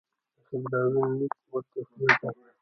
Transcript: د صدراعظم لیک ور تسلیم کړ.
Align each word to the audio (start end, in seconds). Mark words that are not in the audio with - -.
د 0.35 0.39
صدراعظم 0.47 1.07
لیک 1.19 1.33
ور 1.51 1.63
تسلیم 1.71 2.11
کړ. 2.19 2.31